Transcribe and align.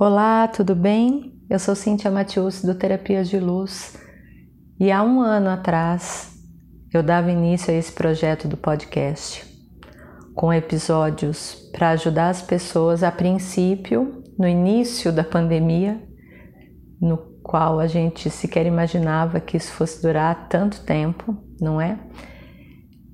Olá, 0.00 0.46
tudo 0.46 0.76
bem? 0.76 1.34
Eu 1.50 1.58
sou 1.58 1.74
Cíntia 1.74 2.08
Matius 2.08 2.62
do 2.62 2.72
Terapias 2.72 3.28
de 3.28 3.40
Luz 3.40 3.98
e 4.78 4.92
há 4.92 5.02
um 5.02 5.20
ano 5.20 5.50
atrás 5.50 6.38
eu 6.94 7.02
dava 7.02 7.32
início 7.32 7.74
a 7.74 7.76
esse 7.76 7.90
projeto 7.90 8.46
do 8.46 8.56
podcast 8.56 9.44
com 10.36 10.54
episódios 10.54 11.68
para 11.72 11.90
ajudar 11.90 12.28
as 12.28 12.40
pessoas 12.40 13.02
a 13.02 13.10
princípio, 13.10 14.22
no 14.38 14.46
início 14.46 15.12
da 15.12 15.24
pandemia, 15.24 16.00
no 17.00 17.18
qual 17.42 17.80
a 17.80 17.88
gente 17.88 18.30
sequer 18.30 18.66
imaginava 18.66 19.40
que 19.40 19.56
isso 19.56 19.72
fosse 19.72 20.00
durar 20.00 20.46
tanto 20.48 20.84
tempo, 20.84 21.36
não 21.60 21.80
é? 21.80 21.98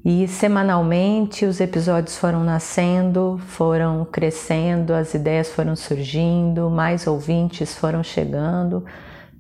E 0.05 0.29
semanalmente 0.29 1.46
os 1.46 1.61
episódios 1.61 2.18
foram 2.18 2.45
nascendo, 2.45 3.41
foram 3.46 4.05
crescendo, 4.05 4.93
as 4.93 5.14
ideias 5.14 5.48
foram 5.48 5.75
surgindo, 5.75 6.69
mais 6.69 7.07
ouvintes 7.07 7.74
foram 7.74 8.02
chegando, 8.02 8.84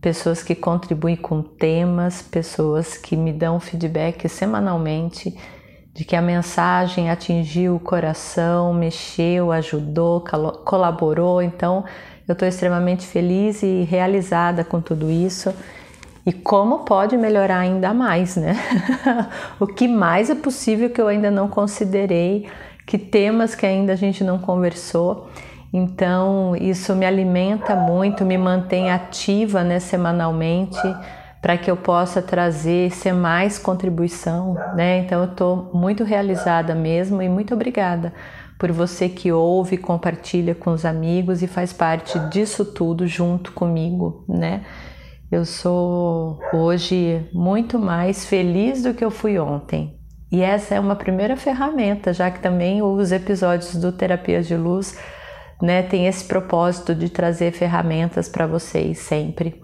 pessoas 0.00 0.42
que 0.42 0.54
contribuem 0.54 1.16
com 1.16 1.42
temas, 1.42 2.22
pessoas 2.22 2.96
que 2.96 3.14
me 3.14 3.30
dão 3.30 3.60
feedback 3.60 4.26
semanalmente 4.26 5.38
de 5.92 6.02
que 6.02 6.16
a 6.16 6.22
mensagem 6.22 7.10
atingiu 7.10 7.76
o 7.76 7.80
coração, 7.80 8.72
mexeu, 8.72 9.52
ajudou, 9.52 10.24
colaborou. 10.64 11.42
Então, 11.42 11.84
eu 12.26 12.32
estou 12.32 12.48
extremamente 12.48 13.06
feliz 13.06 13.62
e 13.62 13.82
realizada 13.82 14.64
com 14.64 14.80
tudo 14.80 15.10
isso 15.10 15.54
e 16.26 16.32
como 16.32 16.80
pode 16.80 17.16
melhorar 17.16 17.58
ainda 17.58 17.92
mais, 17.92 18.36
né? 18.36 18.56
o 19.60 19.66
que 19.66 19.86
mais 19.86 20.30
é 20.30 20.34
possível 20.34 20.88
que 20.88 21.00
eu 21.00 21.06
ainda 21.06 21.30
não 21.30 21.48
considerei, 21.48 22.48
que 22.86 22.96
temas 22.96 23.54
que 23.54 23.66
ainda 23.66 23.92
a 23.92 23.96
gente 23.96 24.24
não 24.24 24.38
conversou. 24.38 25.28
Então, 25.72 26.54
isso 26.56 26.94
me 26.94 27.04
alimenta 27.04 27.74
muito, 27.74 28.24
me 28.24 28.38
mantém 28.38 28.90
ativa 28.90 29.62
né, 29.62 29.80
semanalmente 29.80 30.78
para 31.42 31.58
que 31.58 31.70
eu 31.70 31.76
possa 31.76 32.22
trazer, 32.22 32.90
ser 32.90 33.12
mais 33.12 33.58
contribuição, 33.58 34.54
né? 34.74 35.00
Então, 35.00 35.22
eu 35.22 35.30
estou 35.30 35.70
muito 35.74 36.04
realizada 36.04 36.74
mesmo 36.74 37.20
e 37.20 37.28
muito 37.28 37.52
obrigada 37.52 38.14
por 38.58 38.72
você 38.72 39.10
que 39.10 39.30
ouve, 39.30 39.76
compartilha 39.76 40.54
com 40.54 40.70
os 40.70 40.86
amigos 40.86 41.42
e 41.42 41.46
faz 41.46 41.72
parte 41.72 42.18
disso 42.30 42.64
tudo 42.64 43.06
junto 43.06 43.52
comigo, 43.52 44.24
né? 44.26 44.62
Eu 45.34 45.44
sou 45.44 46.38
hoje 46.52 47.28
muito 47.32 47.76
mais 47.76 48.24
feliz 48.24 48.84
do 48.84 48.94
que 48.94 49.04
eu 49.04 49.10
fui 49.10 49.36
ontem. 49.36 49.98
E 50.30 50.40
essa 50.40 50.76
é 50.76 50.78
uma 50.78 50.94
primeira 50.94 51.36
ferramenta, 51.36 52.12
já 52.12 52.30
que 52.30 52.38
também 52.38 52.80
os 52.82 53.10
episódios 53.10 53.74
do 53.74 53.90
Terapias 53.90 54.46
de 54.46 54.56
Luz 54.56 54.96
né, 55.60 55.82
tem 55.82 56.06
esse 56.06 56.24
propósito 56.26 56.94
de 56.94 57.08
trazer 57.08 57.50
ferramentas 57.50 58.28
para 58.28 58.46
vocês 58.46 58.98
sempre. 59.00 59.60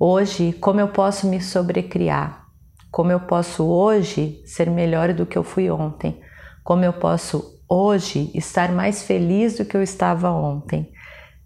Hoje, 0.00 0.54
como 0.54 0.80
eu 0.80 0.88
posso 0.88 1.28
me 1.28 1.38
sobrecriar? 1.38 2.46
Como 2.90 3.12
eu 3.12 3.20
posso 3.20 3.66
hoje 3.66 4.40
ser 4.46 4.70
melhor 4.70 5.12
do 5.12 5.26
que 5.26 5.36
eu 5.36 5.44
fui 5.44 5.70
ontem? 5.70 6.18
Como 6.64 6.82
eu 6.82 6.94
posso 6.94 7.62
hoje 7.68 8.30
estar 8.34 8.72
mais 8.72 9.02
feliz 9.02 9.58
do 9.58 9.66
que 9.66 9.76
eu 9.76 9.82
estava 9.82 10.30
ontem? 10.30 10.90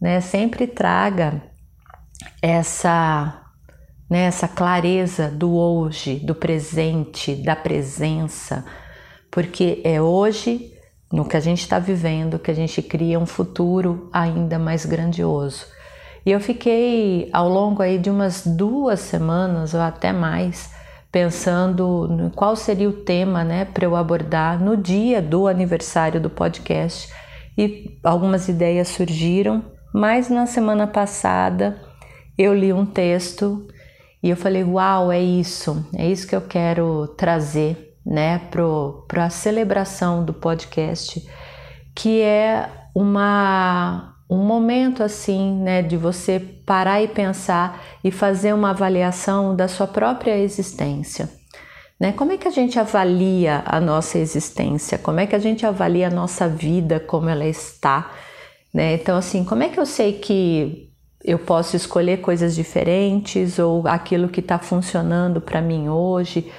Né? 0.01 0.21
Sempre 0.21 0.69
traga 0.69 1.51
essa 2.41 3.43
né, 4.13 4.25
essa 4.25 4.47
clareza 4.47 5.31
do 5.31 5.55
hoje, 5.55 6.17
do 6.17 6.35
presente, 6.35 7.35
da 7.35 7.57
presença, 7.57 8.63
porque 9.31 9.81
é 9.85 10.03
hoje, 10.03 10.71
no 11.11 11.25
que 11.25 11.35
a 11.35 11.41
gente 11.41 11.61
está 11.61 11.79
vivendo, 11.79 12.39
que 12.39 12.51
a 12.51 12.55
gente 12.55 12.83
cria 12.83 13.19
um 13.19 13.25
futuro 13.25 14.11
ainda 14.13 14.59
mais 14.59 14.85
grandioso. 14.85 15.65
E 16.27 16.31
eu 16.31 16.39
fiquei 16.41 17.31
ao 17.33 17.49
longo 17.49 17.81
aí 17.81 17.99
de 17.99 18.11
umas 18.11 18.47
duas 18.47 19.01
semanas 19.01 19.73
ou 19.73 19.81
até 19.81 20.13
mais 20.13 20.71
pensando 21.11 22.31
qual 22.37 22.55
seria 22.55 22.91
o 22.91 22.93
tema, 22.93 23.43
né, 23.43 23.65
para 23.65 23.87
eu 23.87 23.97
abordar 23.97 24.63
no 24.63 24.77
dia 24.77 25.23
do 25.23 25.49
aniversário 25.49 26.21
do 26.21 26.29
podcast. 26.29 27.11
E 27.57 27.99
algumas 28.05 28.47
ideias 28.47 28.89
surgiram, 28.89 29.65
mas 29.91 30.29
na 30.29 30.45
semana 30.45 30.87
passada 30.87 31.81
eu 32.37 32.55
li 32.55 32.73
um 32.73 32.87
texto 32.87 33.67
e 34.23 34.31
eu 34.31 34.37
falei: 34.37 34.65
Uau, 34.65 35.11
é 35.11 35.21
isso, 35.21 35.85
é 35.95 36.09
isso 36.09 36.27
que 36.27 36.37
eu 36.37 36.43
quero 36.43 37.09
trazer 37.17 37.97
né, 38.05 38.41
para 39.09 39.25
a 39.27 39.31
celebração 39.31 40.25
do 40.25 40.33
podcast, 40.33 41.27
que 41.95 42.21
é 42.21 42.69
uma, 42.95 44.17
um 44.29 44.39
momento 44.39 45.03
assim, 45.03 45.55
né, 45.61 45.83
de 45.83 45.97
você 45.97 46.41
parar 46.41 47.03
e 47.03 47.09
pensar 47.09 47.83
e 48.03 48.11
fazer 48.11 48.53
uma 48.53 48.71
avaliação 48.71 49.55
da 49.55 49.69
sua 49.69 49.87
própria 49.87 50.37
existência. 50.39 51.29
Né? 51.99 52.13
Como 52.13 52.33
é 52.33 52.37
que 52.37 52.49
a 52.49 52.51
gente 52.51 52.79
avalia 52.81 53.63
a 53.65 53.81
nossa 53.81 54.19
existência? 54.19 54.99
Como 54.99 55.21
é 55.21 55.27
que 55.27 55.37
a 55.37 55.39
gente 55.39 55.65
avalia 55.65 56.09
a 56.09 56.11
nossa 56.11 56.49
vida, 56.49 56.99
como 56.99 57.29
ela 57.29 57.47
está? 57.47 58.11
Né? 58.75 58.95
Então, 58.95 59.17
assim, 59.17 59.45
como 59.45 59.63
é 59.63 59.69
que 59.69 59.79
eu 59.79 59.87
sei 59.87 60.15
que 60.15 60.92
eu 61.25 61.39
posso 61.39 61.77
escolher 61.77 62.21
coisas 62.21 62.55
diferentes 62.55 63.59
ou 63.59 63.87
aquilo 63.87 64.29
que 64.29 64.41
está 64.41 64.59
funcionando 64.59 65.41
para 65.41 65.61
mim 65.61 65.89
hoje. 65.89 66.51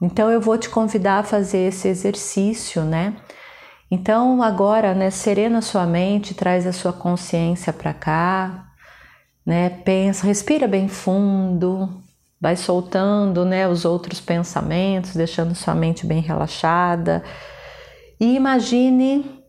Então 0.00 0.30
eu 0.30 0.40
vou 0.40 0.56
te 0.56 0.68
convidar 0.68 1.20
a 1.20 1.24
fazer 1.24 1.68
esse 1.68 1.88
exercício, 1.88 2.82
né? 2.84 3.16
Então 3.90 4.42
agora, 4.42 4.94
né, 4.94 5.10
serena 5.10 5.60
sua 5.60 5.86
mente, 5.86 6.34
traz 6.34 6.66
a 6.66 6.72
sua 6.72 6.92
consciência 6.92 7.72
para 7.72 7.92
cá, 7.92 8.66
né? 9.44 9.68
Pensa, 9.68 10.26
respira 10.26 10.68
bem 10.68 10.88
fundo, 10.88 12.02
vai 12.40 12.56
soltando, 12.56 13.44
né, 13.44 13.66
os 13.68 13.84
outros 13.84 14.20
pensamentos, 14.20 15.14
deixando 15.14 15.54
sua 15.54 15.74
mente 15.74 16.06
bem 16.06 16.20
relaxada. 16.20 17.22
E 18.20 18.36
imagine 18.36 19.42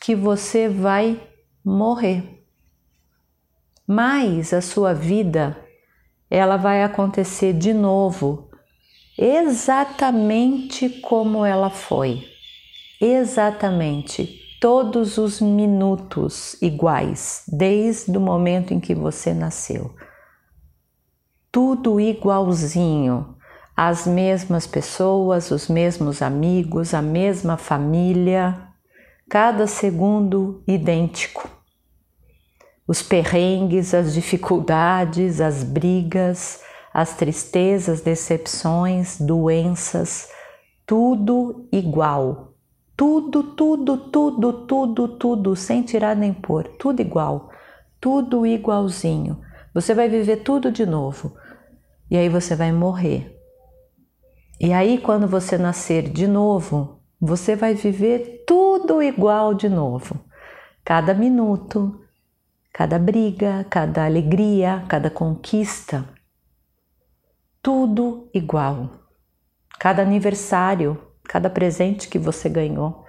que 0.00 0.14
você 0.14 0.68
vai 0.68 1.20
morrer 1.64 2.41
mas 3.92 4.54
a 4.54 4.62
sua 4.62 4.94
vida 4.94 5.54
ela 6.30 6.56
vai 6.56 6.82
acontecer 6.82 7.52
de 7.52 7.74
novo, 7.74 8.48
exatamente 9.18 10.88
como 10.88 11.44
ela 11.44 11.68
foi. 11.68 12.24
Exatamente 12.98 14.40
todos 14.58 15.18
os 15.18 15.42
minutos 15.42 16.56
iguais, 16.62 17.42
desde 17.46 18.16
o 18.16 18.20
momento 18.20 18.72
em 18.72 18.80
que 18.80 18.94
você 18.94 19.34
nasceu. 19.34 19.94
Tudo 21.50 22.00
igualzinho, 22.00 23.36
as 23.76 24.06
mesmas 24.06 24.66
pessoas, 24.66 25.50
os 25.50 25.68
mesmos 25.68 26.22
amigos, 26.22 26.94
a 26.94 27.02
mesma 27.02 27.58
família, 27.58 28.68
cada 29.28 29.66
segundo 29.66 30.62
idêntico 30.66 31.51
os 32.86 33.02
perrengues, 33.02 33.94
as 33.94 34.12
dificuldades, 34.12 35.40
as 35.40 35.62
brigas, 35.62 36.60
as 36.92 37.14
tristezas, 37.14 38.00
decepções, 38.00 39.20
doenças, 39.20 40.28
tudo 40.86 41.68
igual. 41.72 42.54
Tudo, 42.96 43.42
tudo, 43.42 43.96
tudo, 43.96 44.52
tudo, 44.66 45.08
tudo, 45.08 45.56
sem 45.56 45.82
tirar 45.82 46.14
nem 46.14 46.32
pôr, 46.32 46.68
tudo 46.78 47.00
igual, 47.00 47.50
tudo 48.00 48.46
igualzinho. 48.46 49.40
Você 49.74 49.94
vai 49.94 50.08
viver 50.08 50.42
tudo 50.42 50.70
de 50.70 50.84
novo 50.84 51.34
e 52.10 52.16
aí 52.16 52.28
você 52.28 52.54
vai 52.54 52.70
morrer. 52.70 53.38
E 54.60 54.72
aí, 54.72 54.98
quando 54.98 55.26
você 55.26 55.56
nascer 55.56 56.10
de 56.10 56.26
novo, 56.28 57.00
você 57.20 57.56
vai 57.56 57.74
viver 57.74 58.44
tudo 58.46 59.02
igual 59.02 59.54
de 59.54 59.68
novo. 59.68 60.20
Cada 60.84 61.14
minuto, 61.14 62.01
cada 62.72 62.98
briga, 62.98 63.64
cada 63.68 64.04
alegria, 64.04 64.84
cada 64.88 65.10
conquista, 65.10 66.08
tudo 67.62 68.30
igual. 68.32 68.90
Cada 69.78 70.02
aniversário, 70.02 71.00
cada 71.24 71.50
presente 71.50 72.08
que 72.08 72.18
você 72.18 72.48
ganhou, 72.48 73.04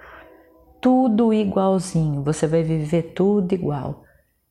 tudo 0.80 1.32
igualzinho. 1.32 2.22
Você 2.22 2.46
vai 2.46 2.62
viver 2.62 3.14
tudo 3.14 3.52
igual. 3.52 4.04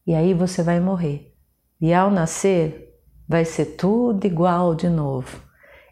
E 0.06 0.14
aí 0.14 0.34
você 0.34 0.64
vai 0.64 0.80
morrer. 0.80 1.34
E 1.80 1.94
ao 1.94 2.10
nascer, 2.10 2.98
vai 3.28 3.46
ser 3.46 3.78
tudo 3.78 4.26
igual 4.26 4.74
de 4.74 4.90
novo, 4.90 5.42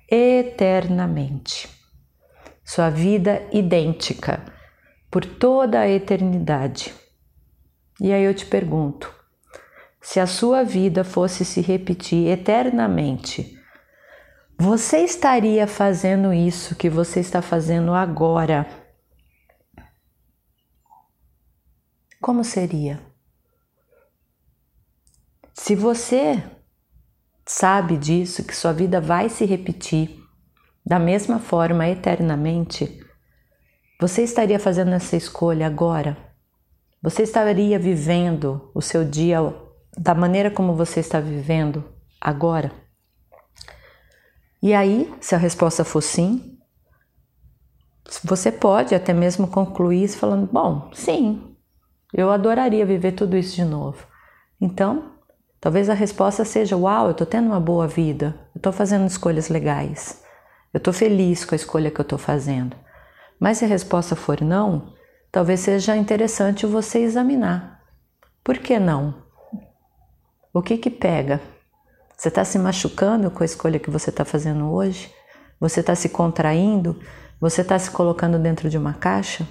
eternamente. 0.10 1.70
Sua 2.64 2.90
vida 2.90 3.44
idêntica 3.52 4.42
por 5.10 5.26
toda 5.26 5.82
a 5.82 5.90
eternidade. 5.90 6.94
E 8.04 8.12
aí 8.12 8.24
eu 8.24 8.34
te 8.34 8.48
pergunto: 8.48 9.14
se 10.02 10.20
a 10.20 10.26
sua 10.26 10.64
vida 10.64 11.04
fosse 11.04 11.46
se 11.46 11.62
repetir 11.62 12.28
eternamente, 12.30 13.56
você 14.58 15.04
estaria 15.04 15.68
fazendo 15.68 16.34
isso 16.34 16.76
que 16.76 16.90
você 16.90 17.20
está 17.20 17.44
fazendo 17.44 17.94
agora? 17.94 18.68
Como 22.20 22.44
seria? 22.44 23.00
Se 25.54 25.76
você 25.76 26.44
sabe 27.46 27.98
disso, 27.98 28.44
que 28.44 28.56
sua 28.56 28.74
vida 28.74 29.00
vai 29.00 29.30
se 29.30 29.46
repetir 29.46 30.20
da 30.84 30.98
mesma 30.98 31.38
forma 31.38 31.88
eternamente, 31.88 33.00
você 34.00 34.24
estaria 34.24 34.60
fazendo 34.60 34.92
essa 34.94 35.16
escolha 35.16 35.68
agora? 35.68 36.31
Você 37.04 37.24
estaria 37.24 37.80
vivendo 37.80 38.70
o 38.76 38.82
seu 38.82 39.04
dia 39.04 39.40
da 39.98 40.14
maneira 40.14 40.52
como 40.52 40.76
você 40.76 41.00
está 41.00 41.20
vivendo 41.20 41.84
agora? 42.20 42.72
E 44.62 44.72
aí, 44.76 45.12
se 45.20 45.34
a 45.34 45.38
resposta 45.40 45.84
for 45.84 46.02
sim, 46.02 46.60
você 48.24 48.52
pode 48.52 48.94
até 48.94 49.14
mesmo 49.14 49.48
concluir 49.48 50.10
falando: 50.10 50.46
bom, 50.46 50.92
sim, 50.94 51.56
eu 52.14 52.30
adoraria 52.30 52.86
viver 52.86 53.14
tudo 53.14 53.36
isso 53.36 53.56
de 53.56 53.66
novo. 53.66 54.06
Então, 54.60 55.14
talvez 55.60 55.90
a 55.90 55.96
resposta 55.96 56.46
seja: 56.46 56.78
uau, 56.78 57.08
eu 57.08 57.12
estou 57.14 57.26
tendo 57.26 57.48
uma 57.48 57.60
boa 57.60 57.88
vida, 57.88 58.36
eu 58.54 58.60
estou 58.60 58.72
fazendo 58.72 59.08
escolhas 59.08 59.50
legais, 59.50 60.22
eu 60.72 60.78
estou 60.78 60.94
feliz 60.94 61.44
com 61.46 61.56
a 61.56 61.58
escolha 61.58 61.90
que 61.90 62.00
eu 62.00 62.04
estou 62.04 62.20
fazendo. 62.20 62.76
Mas 63.40 63.58
se 63.58 63.66
a 63.66 63.68
resposta 63.68 64.16
for 64.16 64.40
não, 64.40 64.94
talvez 65.32 65.62
seja 65.62 65.96
interessante 65.96 66.66
você 66.66 67.00
examinar. 67.00 67.82
Por 68.44 68.58
que 68.58 68.78
não? 68.78 69.24
O 70.54 70.62
que 70.62 70.78
que 70.78 70.90
pega? 70.90 71.40
Você 72.18 72.28
está 72.28 72.44
se 72.44 72.60
machucando 72.60 73.32
com 73.32 73.42
a 73.42 73.46
escolha 73.46 73.80
que 73.80 73.90
você 73.90 74.10
está 74.10 74.26
fazendo 74.26 74.72
hoje? 74.72 75.12
Você 75.60 75.80
está 75.80 75.96
se 75.96 76.10
contraindo? 76.10 77.00
Você 77.40 77.62
está 77.62 77.80
se 77.80 77.90
colocando 77.90 78.38
dentro 78.38 78.70
de 78.70 78.78
uma 78.78 78.94
caixa? 78.94 79.48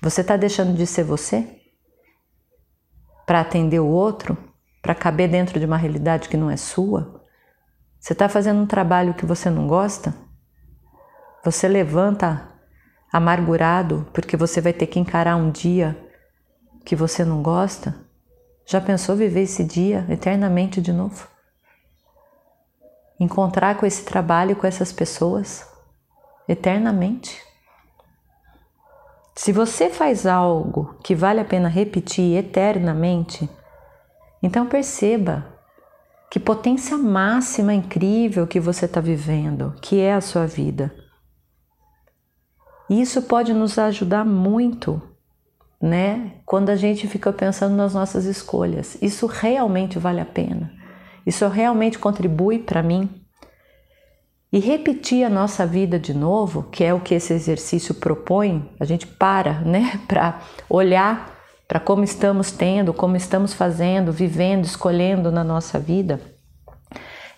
Você 0.00 0.22
está 0.22 0.36
deixando 0.36 0.74
de 0.74 0.86
ser 0.86 1.04
você? 1.04 1.60
Para 3.26 3.40
atender 3.40 3.80
o 3.80 3.86
outro? 3.86 4.36
Para 4.80 4.94
caber 4.94 5.28
dentro 5.28 5.60
de 5.60 5.66
uma 5.66 5.76
realidade 5.76 6.28
que 6.28 6.36
não 6.36 6.50
é 6.50 6.56
sua? 6.56 7.24
Você 7.98 8.12
está 8.12 8.28
fazendo 8.28 8.60
um 8.60 8.66
trabalho 8.66 9.14
que 9.14 9.26
você 9.26 9.50
não 9.50 9.66
gosta? 9.66 10.14
Você 11.44 11.68
levanta 11.68 12.55
amargurado 13.12 14.06
porque 14.12 14.36
você 14.36 14.60
vai 14.60 14.72
ter 14.72 14.86
que 14.86 14.98
encarar 14.98 15.36
um 15.36 15.50
dia 15.50 15.96
que 16.84 16.96
você 16.96 17.24
não 17.24 17.42
gosta? 17.42 17.94
Já 18.64 18.80
pensou 18.80 19.16
viver 19.16 19.42
esse 19.42 19.64
dia 19.64 20.06
eternamente 20.08 20.80
de 20.80 20.92
novo? 20.92 21.28
Encontrar 23.18 23.76
com 23.76 23.86
esse 23.86 24.04
trabalho, 24.04 24.56
com 24.56 24.66
essas 24.66 24.92
pessoas 24.92 25.66
eternamente? 26.48 27.42
Se 29.34 29.52
você 29.52 29.90
faz 29.90 30.26
algo 30.26 30.96
que 31.02 31.14
vale 31.14 31.40
a 31.40 31.44
pena 31.44 31.68
repetir 31.68 32.36
eternamente, 32.36 33.48
então 34.42 34.66
perceba 34.66 35.46
que 36.30 36.40
potência 36.40 36.96
máxima 36.96 37.72
incrível 37.72 38.46
que 38.46 38.58
você 38.58 38.86
está 38.86 39.00
vivendo, 39.00 39.74
que 39.80 40.00
é 40.00 40.14
a 40.14 40.20
sua 40.20 40.46
vida. 40.46 40.92
E 42.88 43.00
isso 43.00 43.22
pode 43.22 43.52
nos 43.52 43.78
ajudar 43.78 44.24
muito, 44.24 45.02
né? 45.80 46.32
Quando 46.44 46.70
a 46.70 46.76
gente 46.76 47.06
fica 47.08 47.32
pensando 47.32 47.74
nas 47.74 47.94
nossas 47.94 48.24
escolhas. 48.24 48.96
Isso 49.02 49.26
realmente 49.26 49.98
vale 49.98 50.20
a 50.20 50.24
pena? 50.24 50.72
Isso 51.26 51.46
realmente 51.48 51.98
contribui 51.98 52.60
para 52.60 52.82
mim? 52.82 53.10
E 54.52 54.60
repetir 54.60 55.24
a 55.24 55.28
nossa 55.28 55.66
vida 55.66 55.98
de 55.98 56.14
novo, 56.14 56.62
que 56.70 56.84
é 56.84 56.94
o 56.94 57.00
que 57.00 57.14
esse 57.14 57.32
exercício 57.32 57.94
propõe, 57.94 58.70
a 58.78 58.84
gente 58.84 59.06
para, 59.06 59.60
né, 59.60 60.00
para 60.06 60.40
olhar 60.68 61.36
para 61.68 61.80
como 61.80 62.04
estamos 62.04 62.52
tendo, 62.52 62.94
como 62.94 63.16
estamos 63.16 63.52
fazendo, 63.52 64.12
vivendo, 64.12 64.64
escolhendo 64.64 65.32
na 65.32 65.42
nossa 65.42 65.80
vida. 65.80 66.20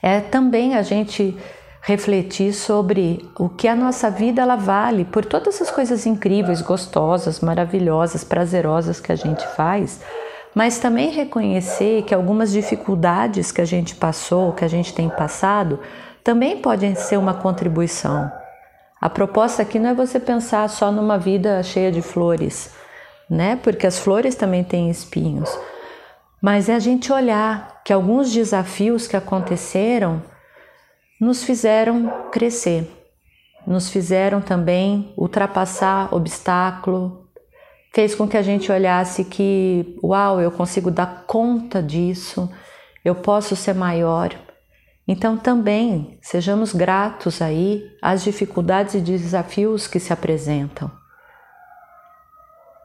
É 0.03 0.21
também 0.21 0.77
a 0.77 0.83
gente 0.83 1.37
refletir 1.81 2.53
sobre 2.53 3.29
o 3.39 3.49
que 3.49 3.69
a 3.69 3.77
nossa 3.77 4.11
vida 4.11 4.43
ela 4.43 4.57
vale 4.57 5.05
por 5.05 5.25
todas 5.25 5.55
essas 5.55 5.71
coisas 5.71 6.07
incríveis, 6.07 6.61
gostosas, 6.61 7.41
maravilhosas, 7.41 8.25
prazerosas 8.25 9.01
que 9.01 9.13
a 9.13 9.17
gente 9.17 9.47
faz, 9.49 10.01
mas 10.55 10.79
também 10.79 11.11
reconhecer 11.11 12.03
que 12.03 12.15
algumas 12.15 12.51
dificuldades 12.51 13.53
que 13.53 13.61
a 13.61 13.65
gente 13.65 13.95
passou, 13.95 14.53
que 14.53 14.65
a 14.65 14.69
gente 14.69 14.93
tem 14.93 15.09
passado, 15.09 15.79
também 16.25 16.59
podem 16.59 16.95
ser 16.95 17.17
uma 17.17 17.35
contribuição. 17.35 18.31
A 19.01 19.09
proposta 19.09 19.63
aqui 19.63 19.79
não 19.79 19.91
é 19.91 19.95
você 19.95 20.19
pensar 20.19 20.69
só 20.69 20.91
numa 20.91 21.17
vida 21.17 21.63
cheia 21.63 21.93
de 21.93 22.03
flores, 22.03 22.75
né? 23.31 23.59
Porque 23.63 23.87
as 23.87 23.99
flores 23.99 24.35
também 24.35 24.65
têm 24.65 24.91
espinhos. 24.91 25.49
Mas 26.43 26.69
é 26.69 26.75
a 26.75 26.79
gente 26.79 27.13
olhar 27.13 27.81
que 27.85 27.93
alguns 27.93 28.33
desafios 28.33 29.07
que 29.07 29.17
aconteceram 29.17 30.21
nos 31.21 31.43
fizeram 31.43 32.31
crescer, 32.31 32.89
nos 33.67 33.91
fizeram 33.91 34.41
também 34.41 35.13
ultrapassar 35.17 36.15
obstáculo, 36.15 37.29
fez 37.93 38.15
com 38.15 38.29
que 38.29 38.37
a 38.37 38.43
gente 38.43 38.71
olhasse 38.71 39.25
que, 39.25 39.99
uau, 40.03 40.41
eu 40.41 40.51
consigo 40.51 40.91
dar 40.91 41.25
conta 41.27 41.83
disso, 41.83 42.51
eu 43.05 43.15
posso 43.15 43.57
ser 43.57 43.75
maior. 43.75 44.31
Então 45.07 45.37
também 45.37 46.19
sejamos 46.21 46.73
gratos 46.73 47.41
aí 47.41 47.83
às 48.03 48.23
dificuldades 48.23 48.95
e 48.95 49.01
desafios 49.01 49.87
que 49.87 49.99
se 49.99 50.13
apresentam. 50.13 50.91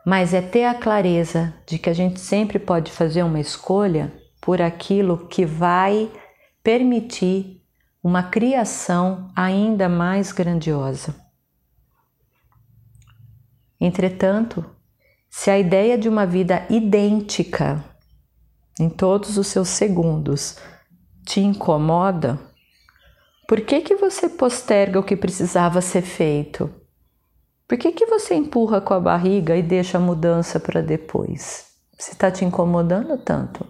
Mas 0.05 0.33
é 0.33 0.41
ter 0.41 0.65
a 0.65 0.73
clareza 0.73 1.53
de 1.65 1.77
que 1.77 1.89
a 1.89 1.93
gente 1.93 2.19
sempre 2.19 2.59
pode 2.59 2.91
fazer 2.91 3.23
uma 3.23 3.39
escolha 3.39 4.11
por 4.41 4.61
aquilo 4.61 5.27
que 5.27 5.45
vai 5.45 6.09
permitir 6.61 7.62
uma 8.03 8.21
criação 8.21 9.31
ainda 9.33 9.87
mais 9.87 10.33
grandiosa. 10.33 11.15
Entretanto, 13.79 14.65
se 15.29 15.49
a 15.49 15.57
ideia 15.57 15.97
de 15.97 16.09
uma 16.09 16.25
vida 16.25 16.65
idêntica 16.69 17.81
em 18.77 18.89
todos 18.89 19.37
os 19.37 19.47
seus 19.47 19.69
segundos 19.69 20.57
te 21.25 21.39
incomoda, 21.39 22.37
por 23.47 23.61
que 23.61 23.79
que 23.81 23.95
você 23.95 24.27
posterga 24.27 24.99
o 24.99 25.03
que 25.03 25.15
precisava 25.15 25.79
ser 25.79 26.01
feito? 26.01 26.69
Por 27.65 27.77
que 27.77 27.93
que 27.93 28.05
você 28.05 28.35
empurra 28.35 28.81
com 28.81 28.93
a 28.93 28.99
barriga 28.99 29.55
e 29.55 29.63
deixa 29.63 29.97
a 29.97 30.01
mudança 30.01 30.59
para 30.59 30.81
depois? 30.81 31.67
Se 31.97 32.11
está 32.11 32.29
te 32.29 32.43
incomodando 32.43 33.17
tanto, 33.17 33.65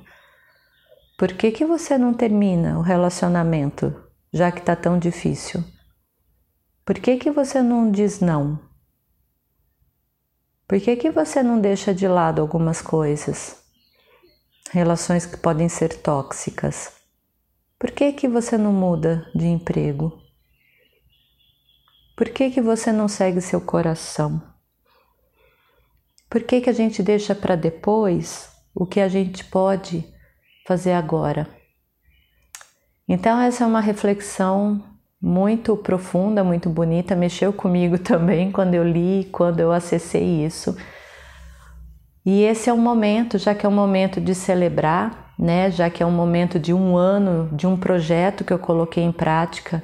por 1.17 1.33
que 1.33 1.51
que 1.51 1.65
você 1.65 1.97
não 1.97 2.13
termina 2.13 2.79
o 2.79 2.81
relacionamento 2.81 4.02
já 4.33 4.51
que 4.51 4.59
está 4.59 4.75
tão 4.75 4.97
difícil? 4.97 5.63
Por 6.83 6.95
que, 6.99 7.17
que 7.17 7.29
você 7.29 7.61
não 7.61 7.91
diz 7.91 8.19
não? 8.19 8.59
Por 10.67 10.79
que, 10.79 10.95
que 10.95 11.11
você 11.11 11.43
não 11.43 11.61
deixa 11.61 11.93
de 11.93 12.07
lado 12.07 12.41
algumas 12.41 12.81
coisas? 12.81 13.63
Relações 14.71 15.25
que 15.25 15.37
podem 15.37 15.69
ser 15.69 16.01
tóxicas. 16.01 16.93
Por 17.77 17.91
que, 17.91 18.11
que 18.11 18.27
você 18.27 18.57
não 18.57 18.73
muda 18.73 19.29
de 19.35 19.45
emprego? 19.45 20.19
Por 22.15 22.29
que, 22.29 22.49
que 22.49 22.61
você 22.61 22.91
não 22.91 23.07
segue 23.07 23.39
seu 23.39 23.61
coração? 23.61 24.41
Por 26.27 26.41
que, 26.43 26.61
que 26.61 26.69
a 26.69 26.73
gente 26.73 27.03
deixa 27.03 27.35
para 27.35 27.55
depois 27.55 28.49
o 28.73 28.85
que 28.87 28.99
a 28.99 29.07
gente 29.07 29.45
pode 29.45 30.03
fazer 30.65 30.93
agora? 30.93 31.62
Então, 33.07 33.39
essa 33.39 33.63
é 33.63 33.67
uma 33.67 33.81
reflexão 33.81 34.81
muito 35.21 35.77
profunda, 35.77 36.43
muito 36.43 36.69
bonita, 36.69 37.15
mexeu 37.15 37.53
comigo 37.53 37.97
também 37.99 38.51
quando 38.51 38.75
eu 38.75 38.83
li, 38.83 39.29
quando 39.31 39.59
eu 39.59 39.71
acessei 39.71 40.45
isso. 40.45 40.75
E 42.25 42.43
esse 42.43 42.69
é 42.69 42.73
o 42.73 42.77
momento, 42.77 43.37
já 43.37 43.53
que 43.53 43.65
é 43.65 43.69
um 43.69 43.73
momento 43.73 44.21
de 44.21 44.33
celebrar, 44.33 45.33
né? 45.37 45.69
Já 45.71 45.89
que 45.89 46.01
é 46.01 46.05
um 46.05 46.11
momento 46.11 46.59
de 46.59 46.73
um 46.73 46.95
ano 46.95 47.49
de 47.51 47.67
um 47.67 47.75
projeto 47.75 48.43
que 48.43 48.53
eu 48.53 48.59
coloquei 48.59 49.03
em 49.03 49.11
prática 49.11 49.83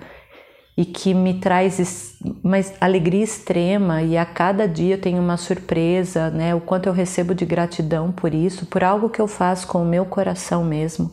e 0.78 0.86
que 0.86 1.14
me 1.14 1.34
traz 1.34 2.18
uma 2.42 2.58
alegria 2.80 3.24
extrema 3.24 4.02
e 4.02 4.18
a 4.18 4.26
cada 4.26 4.66
dia 4.66 4.96
eu 4.96 5.02
tenho 5.02 5.22
uma 5.22 5.36
surpresa, 5.36 6.30
né? 6.30 6.56
O 6.56 6.62
quanto 6.62 6.88
eu 6.88 6.94
recebo 6.94 7.36
de 7.36 7.46
gratidão 7.46 8.12
por 8.12 8.34
isso, 8.34 8.66
por 8.66 8.84
algo 8.84 9.10
que 9.10 9.20
eu 9.20 9.28
faço 9.28 9.68
com 9.68 9.82
o 9.82 9.86
meu 9.86 10.06
coração 10.06 10.64
mesmo. 10.64 11.12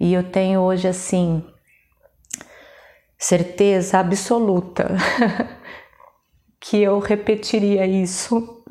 E 0.00 0.14
eu 0.14 0.22
tenho 0.24 0.60
hoje 0.60 0.88
assim 0.88 1.44
certeza 3.18 3.98
absoluta 3.98 4.96
que 6.58 6.78
eu 6.78 6.98
repetiria 6.98 7.86
isso 7.86 8.64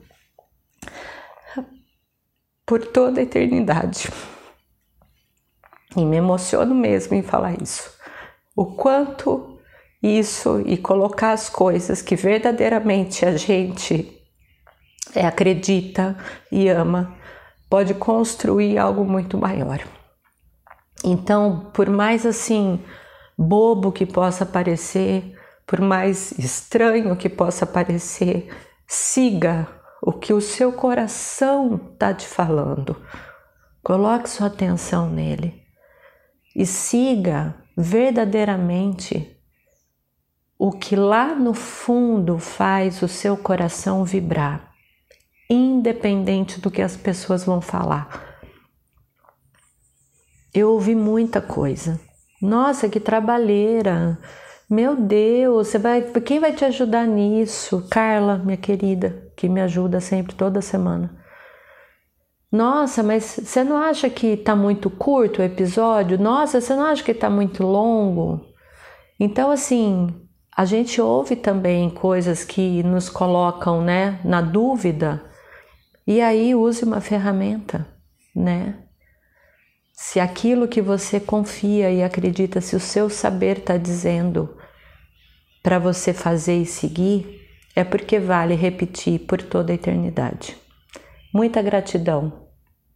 por 2.65 2.83
toda 2.88 3.19
a 3.19 3.24
eternidade. 3.24 4.09
E 5.95 6.03
me 6.03 6.17
emociono 6.17 6.74
mesmo 6.74 7.15
em 7.15 7.21
falar 7.21 7.62
isso. 7.62 7.93
O 8.55 8.65
quanto 8.75 9.59
isso 10.01 10.63
e 10.65 10.77
colocar 10.77 11.33
as 11.33 11.48
coisas 11.48 12.01
que 12.01 12.15
verdadeiramente 12.15 13.24
a 13.24 13.38
gente 13.38 14.19
é, 15.13 15.27
acredita 15.27 16.17
e 16.51 16.69
ama 16.69 17.15
pode 17.69 17.93
construir 17.93 18.79
algo 18.79 19.05
muito 19.05 19.38
maior. 19.38 19.79
Então, 21.03 21.72
por 21.74 21.89
mais 21.89 22.25
assim 22.25 22.84
bobo 23.38 23.91
que 23.91 24.06
possa 24.06 24.46
parecer, 24.46 25.34
por 25.65 25.79
mais 25.79 26.32
estranho 26.34 27.15
que 27.15 27.29
possa 27.29 27.65
parecer, 27.65 28.50
siga 28.88 29.68
o 30.01 30.12
que 30.12 30.34
o 30.34 30.41
seu 30.41 30.74
coração 30.74 31.79
está 31.94 32.13
te 32.13 32.27
falando. 32.27 32.96
Coloque 33.84 34.29
sua 34.29 34.48
atenção 34.48 35.10
nele 35.10 35.63
e 36.56 36.65
siga 36.65 37.56
verdadeiramente 37.77 39.38
o 40.58 40.72
que 40.72 40.96
lá 40.96 41.34
no 41.34 41.53
fundo 41.53 42.38
faz 42.38 43.01
o 43.01 43.08
seu 43.08 43.38
coração 43.38 44.03
vibrar, 44.03 44.74
independente 45.50 46.60
do 46.60 46.70
que 46.70 46.82
as 46.82 46.98
pessoas 46.98 47.46
vão 47.46 47.62
falar. 47.62 48.28
Eu 50.53 50.72
ouvi 50.72 50.96
muita 50.96 51.41
coisa. 51.41 52.00
Nossa, 52.41 52.89
que 52.89 53.00
trabalheira! 53.00 54.18
Meu 54.70 54.96
Deus, 54.96 55.68
você 55.68 55.79
vai, 55.79 56.01
quem 56.01 56.39
vai 56.39 56.53
te 56.53 56.63
ajudar 56.63 57.08
nisso? 57.08 57.88
Carla, 57.89 58.38
minha 58.38 58.58
querida, 58.58 59.32
que 59.36 59.50
me 59.50 59.60
ajuda 59.62 60.00
sempre 60.00 60.36
toda 60.36 60.62
semana. 60.62 61.18
Nossa, 62.51 63.03
mas 63.03 63.24
você 63.24 63.63
não 63.63 63.77
acha 63.77 64.10
que 64.10 64.27
está 64.27 64.56
muito 64.56 64.89
curto 64.89 65.41
o 65.41 65.46
episódio? 65.46 66.20
Nossa, 66.20 66.60
você 66.62 66.75
não 66.75 66.84
acha 66.84 67.03
que 67.03 67.12
está 67.12 67.29
muito 67.29 67.63
longo? 67.63 68.46
Então, 69.20 69.51
assim, 69.51 70.08
a 70.56 70.65
gente 70.65 71.00
ouve 71.00 71.36
também 71.36 71.89
coisas 71.89 72.44
que 72.44 72.82
nos 72.84 73.10
colocam, 73.10 73.82
né, 73.82 74.20
na 74.24 74.41
dúvida. 74.41 75.24
E 76.08 76.22
aí 76.22 76.56
use 76.56 76.84
uma 76.84 77.01
ferramenta, 77.01 77.88
né? 78.36 78.88
Se 80.01 80.18
aquilo 80.18 80.65
que 80.65 80.82
você 80.82 81.20
confia 81.20 81.91
e 81.91 82.01
acredita, 82.01 82.62
se 82.62 82.74
o 82.74 82.79
seu 82.79 83.10
saber 83.10 83.58
está 83.58 83.75
dizendo 83.75 84.58
para 85.62 85.77
você 85.77 86.13
fazer 86.13 86.56
e 86.56 86.65
seguir, 86.65 87.46
é 87.75 87.84
porque 87.84 88.18
vale 88.18 88.56
repetir 88.56 89.20
por 89.20 89.41
toda 89.41 89.74
a 89.74 89.75
eternidade. 89.75 90.56
Muita 91.34 91.62
gratidão 91.62 92.48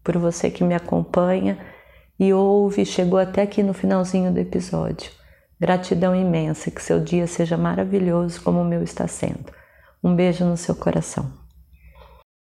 por 0.01 0.17
você 0.17 0.49
que 0.49 0.63
me 0.63 0.73
acompanha 0.73 1.59
e 2.17 2.31
ouve, 2.31 2.85
chegou 2.85 3.19
até 3.19 3.41
aqui 3.41 3.61
no 3.61 3.73
finalzinho 3.73 4.31
do 4.31 4.39
episódio. 4.39 5.11
Gratidão 5.59 6.15
imensa, 6.15 6.71
que 6.71 6.81
seu 6.81 7.01
dia 7.01 7.27
seja 7.27 7.57
maravilhoso 7.57 8.41
como 8.41 8.61
o 8.61 8.65
meu 8.65 8.81
está 8.81 9.09
sendo. 9.09 9.51
Um 10.01 10.15
beijo 10.15 10.45
no 10.45 10.55
seu 10.55 10.73
coração. 10.73 11.42